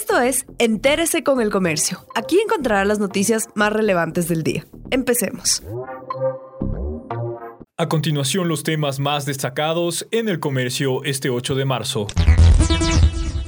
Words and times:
Esto 0.00 0.20
es 0.20 0.46
Entérese 0.58 1.24
con 1.24 1.40
el 1.40 1.50
Comercio. 1.50 2.06
Aquí 2.14 2.38
encontrará 2.38 2.84
las 2.84 3.00
noticias 3.00 3.48
más 3.56 3.72
relevantes 3.72 4.28
del 4.28 4.44
día. 4.44 4.64
Empecemos. 4.92 5.60
A 7.76 7.88
continuación, 7.88 8.46
los 8.46 8.62
temas 8.62 9.00
más 9.00 9.26
destacados 9.26 10.06
en 10.12 10.28
el 10.28 10.38
comercio 10.38 11.02
este 11.02 11.30
8 11.30 11.56
de 11.56 11.64
marzo. 11.64 12.06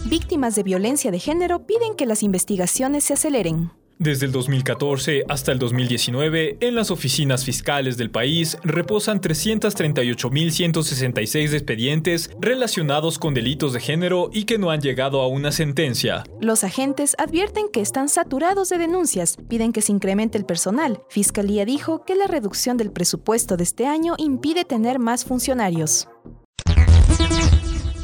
Víctimas 0.07 0.57
de 0.57 0.65
violencia 0.65 1.13
de 1.13 1.21
género 1.21 1.67
piden 1.67 1.95
que 1.95 2.05
las 2.05 2.25
investigaciones 2.25 3.05
se 3.05 3.13
aceleren. 3.13 3.71
Desde 4.01 4.25
el 4.25 4.33
2014 4.33 5.25
hasta 5.29 5.53
el 5.53 5.59
2019, 5.59 6.57
en 6.61 6.75
las 6.75 6.91
oficinas 6.91 7.45
fiscales 7.45 7.99
del 7.99 8.11
país 8.11 8.57
reposan 8.65 9.21
338.166 9.21 11.53
expedientes 11.53 12.31
relacionados 12.41 13.19
con 13.19 13.35
delitos 13.35 13.75
de 13.75 13.81
género 13.81 14.31
y 14.33 14.45
que 14.45 14.57
no 14.57 14.71
han 14.71 14.81
llegado 14.81 15.21
a 15.21 15.27
una 15.27 15.53
sentencia. 15.53 16.25
Los 16.41 16.65
agentes 16.65 17.15
advierten 17.19 17.67
que 17.71 17.83
están 17.83 18.09
saturados 18.09 18.71
de 18.71 18.79
denuncias, 18.79 19.37
piden 19.51 19.71
que 19.71 19.83
se 19.83 19.93
incremente 19.93 20.39
el 20.39 20.47
personal. 20.47 21.03
Fiscalía 21.11 21.67
dijo 21.67 22.07
que 22.07 22.15
la 22.15 22.27
reducción 22.27 22.79
del 22.79 22.93
presupuesto 22.93 23.59
de 23.59 23.65
este 23.65 23.85
año 23.85 24.15
impide 24.17 24.65
tener 24.65 24.99
más 24.99 25.27
funcionarios. 25.27 26.09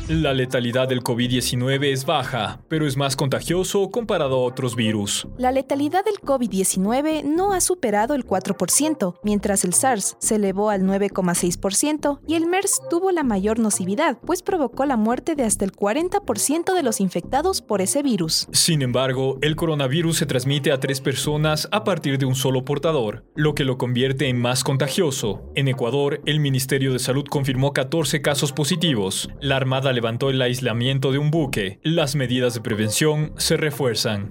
La 0.09 0.33
letalidad 0.33 0.87
del 0.87 1.03
COVID-19 1.03 1.91
es 1.91 2.07
baja, 2.07 2.61
pero 2.69 2.87
es 2.87 2.97
más 2.97 3.17
contagioso 3.17 3.91
comparado 3.91 4.37
a 4.37 4.45
otros 4.45 4.77
virus. 4.77 5.27
La 5.37 5.51
letalidad 5.51 6.05
del 6.05 6.21
COVID-19 6.21 7.25
no 7.25 7.53
ha 7.53 7.61
superado 7.61 8.15
el 8.15 8.25
4%, 8.25 9.17
mientras 9.25 9.65
el 9.65 9.75
SARS 9.75 10.17
se 10.21 10.37
elevó 10.37 10.71
al 10.71 10.83
9,6% 10.83 12.21
y 12.25 12.35
el 12.37 12.47
MERS 12.47 12.83
tuvo 12.89 13.11
la 13.11 13.25
mayor 13.25 13.59
nocividad, 13.59 14.17
pues 14.25 14.43
provocó 14.43 14.87
la 14.87 14.97
muerte 14.97 15.35
de 15.35 15.43
hasta 15.43 15.65
el 15.65 15.73
40% 15.73 16.73
de 16.73 16.83
los 16.85 17.01
infectados 17.01 17.61
por 17.61 17.81
ese 17.81 18.05
virus. 18.05 18.47
Sin 18.53 18.83
embargo, 18.83 19.39
el 19.43 19.57
coronavirus 19.57 20.19
se 20.19 20.27
transmite 20.27 20.71
a 20.71 20.79
tres 20.79 21.01
personas 21.01 21.69
a 21.73 21.83
partir 21.83 22.19
de 22.19 22.27
un 22.27 22.37
solo 22.37 22.65
portador, 22.65 23.25
lo 23.35 23.57
que 23.57 23.65
lo 23.65 23.77
convierte 23.77 24.29
en 24.29 24.41
más 24.41 24.63
contagioso. 24.63 25.51
En 25.57 25.67
Ecuador, 25.67 26.21
el 26.27 26.39
Ministerio 26.39 26.93
de 26.93 27.01
Salud 27.01 27.25
confirmó 27.29 27.73
14 27.73 28.23
casos 28.23 28.53
positivos. 28.53 29.31
La 29.41 29.57
Armada 29.57 29.96
levantó 29.97 30.29
el 30.29 30.41
aislamiento 30.43 31.11
de 31.11 31.19
un 31.19 31.31
buque. 31.31 31.81
Las 31.83 32.15
medidas 32.17 32.55
de 32.55 32.61
prevención 32.61 33.33
se 33.39 33.57
refuerzan. 33.57 34.29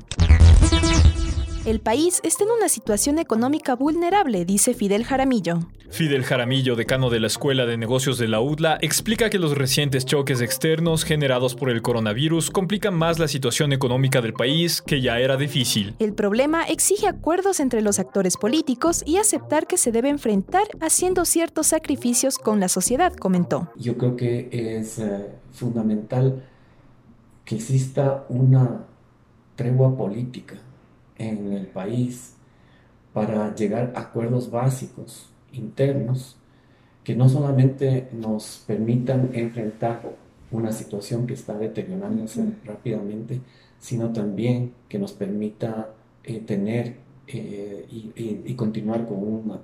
El 1.66 1.80
país 1.80 2.22
está 2.24 2.44
en 2.44 2.52
una 2.52 2.70
situación 2.70 3.18
económica 3.18 3.76
vulnerable, 3.76 4.46
dice 4.46 4.76
Fidel 4.76 5.04
Jaramillo. 5.04 5.62
Fidel 5.90 6.24
Jaramillo, 6.24 6.76
decano 6.76 7.10
de 7.10 7.20
la 7.20 7.26
Escuela 7.26 7.66
de 7.66 7.76
Negocios 7.76 8.20
de 8.20 8.28
la 8.28 8.40
UDLA, 8.40 8.78
explica 8.82 9.32
que 9.32 9.40
los 9.40 9.58
recientes 9.58 10.06
choques 10.06 10.42
externos 10.42 11.04
generados 11.04 11.56
por 11.56 11.72
el 11.72 11.82
coronavirus 11.82 12.52
complican 12.52 12.94
más 12.94 13.18
la 13.18 13.28
situación 13.28 13.74
económica 13.74 14.22
del 14.22 14.34
país, 14.34 14.80
que 14.84 15.02
ya 15.02 15.18
era 15.18 15.38
difícil. 15.38 15.96
El 15.98 16.14
problema 16.14 16.66
exige 16.66 17.08
acuerdos 17.08 17.60
entre 17.60 17.82
los 17.82 17.98
actores 17.98 18.38
políticos 18.38 19.02
y 19.04 19.18
aceptar 19.18 19.66
que 19.66 19.80
se 19.80 19.92
debe 19.92 20.10
enfrentar 20.10 20.68
haciendo 20.82 21.26
ciertos 21.26 21.66
sacrificios 21.66 22.38
con 22.38 22.60
la 22.60 22.70
sociedad, 22.70 23.12
comentó. 23.16 23.72
Yo 23.76 23.98
creo 23.98 24.16
que 24.16 24.50
es 24.52 25.00
eh, 25.00 25.32
fundamental 25.52 26.44
que 27.44 27.56
exista 27.56 28.24
una 28.30 28.86
tregua 29.56 29.98
política 29.98 30.58
en 31.18 31.54
el 31.54 31.68
país 31.68 32.36
para 33.14 33.54
llegar 33.56 33.94
a 33.96 34.02
acuerdos 34.02 34.52
básicos 34.52 35.30
internos 35.54 36.38
que 37.04 37.16
no 37.16 37.30
solamente 37.30 38.10
nos 38.12 38.64
permitan 38.68 39.30
enfrentar 39.34 40.02
una 40.52 40.72
situación 40.72 41.28
que 41.28 41.34
está 41.34 41.58
deteriorándose 41.58 42.44
rápidamente, 42.66 43.42
sino 43.80 44.12
también 44.12 44.74
que 44.90 45.00
nos 45.00 45.14
permita 45.14 45.90
eh, 46.24 46.40
tener 46.40 46.98
eh, 47.28 47.86
y, 47.90 48.54
continuar 48.54 49.08
con 49.08 49.18
un 49.18 49.60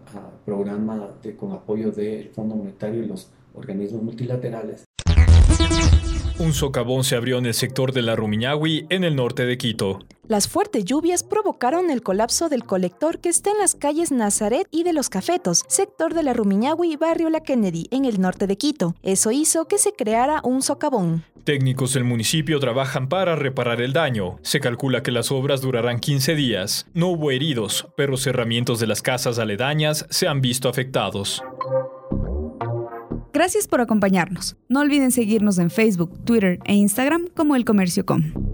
programa 0.45 1.09
de, 1.22 1.35
con 1.35 1.51
apoyo 1.51 1.91
del 1.91 2.29
Fondo 2.29 2.56
Monetario 2.56 3.03
y 3.03 3.07
los 3.07 3.29
organismos 3.53 4.01
multilaterales 4.01 4.85
un 6.41 6.53
socavón 6.53 7.03
se 7.03 7.16
abrió 7.16 7.38
en 7.38 7.45
el 7.45 7.53
sector 7.53 7.94
de 7.94 8.01
la 8.01 8.16
Rumiñahui, 8.16 8.88
en 8.90 9.03
el 9.03 9.16
norte 9.16 9.45
de 9.45 9.59
Quito. 9.59 10.00
Las 10.31 10.47
fuertes 10.47 10.86
lluvias 10.86 11.24
provocaron 11.24 11.90
el 11.90 12.03
colapso 12.03 12.47
del 12.47 12.64
colector 12.64 13.19
que 13.19 13.28
está 13.28 13.52
en 13.52 13.58
las 13.58 13.75
calles 13.75 14.14
Nazaret 14.14 14.66
y 14.72 14.84
de 14.84 14.94
los 14.94 15.09
Cafetos, 15.09 15.66
sector 15.68 16.14
de 16.14 16.24
la 16.24 16.31
Rumiñahui 16.31 16.94
y 16.94 16.96
barrio 16.96 17.30
La 17.30 17.42
Kennedy, 17.42 17.90
en 17.92 18.06
el 18.06 18.22
norte 18.22 18.47
de 18.47 18.56
Quito. 18.56 18.96
Eso 19.03 19.31
hizo 19.31 19.68
que 19.68 19.78
se 19.78 19.91
creara 19.91 20.40
un 20.46 20.62
socavón. 20.62 21.25
Técnicos 21.44 21.96
del 21.96 22.06
municipio 22.06 22.62
trabajan 22.62 23.09
para 23.09 23.36
reparar 23.36 23.81
el 23.81 23.91
daño. 23.91 24.38
Se 24.41 24.62
calcula 24.62 25.03
que 25.03 25.12
las 25.12 25.34
obras 25.34 25.59
durarán 25.59 26.00
15 26.00 26.34
días. 26.36 26.88
No 26.94 27.09
hubo 27.09 27.31
heridos, 27.31 27.90
pero 27.97 28.16
cerramientos 28.16 28.80
de 28.80 28.88
las 28.88 29.02
casas 29.02 29.38
aledañas 29.38 30.06
se 30.09 30.30
han 30.30 30.40
visto 30.40 30.70
afectados. 30.70 31.44
Gracias 33.34 33.68
por 33.68 33.81
acompañarnos. 33.81 34.56
No 34.70 34.80
olviden 34.80 35.12
seguirnos 35.12 35.58
en 35.58 35.70
Facebook, 35.70 36.24
Twitter 36.24 36.59
e 36.64 36.74
Instagram 36.74 37.28
como 37.36 37.58
El 37.58 37.66
Comercio 37.66 38.06
Com. 38.06 38.50